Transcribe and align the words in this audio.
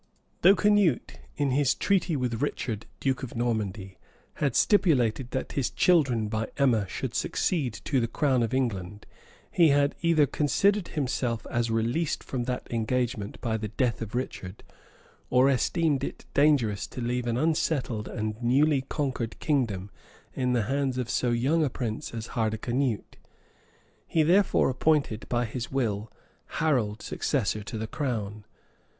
}Though 0.41 0.55
Canute, 0.55 1.19
in 1.37 1.51
his 1.51 1.75
treaty 1.75 2.15
with 2.15 2.41
Richard, 2.41 2.87
duke 2.99 3.21
of 3.21 3.35
Normandy, 3.35 3.99
had 4.41 4.55
stipulated 4.55 5.29
that 5.29 5.51
his 5.51 5.69
children 5.69 6.27
by 6.27 6.47
Emma 6.57 6.87
should 6.89 7.13
succeed 7.13 7.71
to 7.83 7.99
the 7.99 8.07
crown 8.07 8.41
of 8.41 8.51
England, 8.51 9.05
he 9.51 9.67
had 9.67 9.93
either 10.01 10.25
considered 10.25 10.87
himself 10.87 11.45
as 11.51 11.69
released 11.69 12.23
from 12.23 12.45
that 12.45 12.65
engagement 12.71 13.39
by 13.41 13.57
the 13.57 13.67
death 13.67 14.01
of 14.01 14.15
Richard, 14.15 14.63
or 15.29 15.51
esteemed 15.51 16.03
it 16.03 16.25
dangerous 16.33 16.87
to 16.87 16.99
leave 16.99 17.27
an 17.27 17.37
unsettled 17.37 18.07
and 18.07 18.41
newly 18.41 18.81
conquered 18.81 19.37
kingdom 19.37 19.91
in 20.33 20.53
the 20.53 20.63
hands 20.63 20.97
of 20.97 21.11
so 21.11 21.29
young 21.29 21.63
a 21.63 21.69
prince 21.69 22.11
as 22.11 22.29
Hardicanute: 22.29 23.17
he 24.07 24.23
therefore 24.23 24.71
appointed, 24.71 25.29
by 25.29 25.45
his 25.45 25.71
will, 25.71 26.11
Harold 26.47 27.03
successor 27.03 27.61
to 27.61 27.77
the 27.77 27.85
crown. 27.85 28.45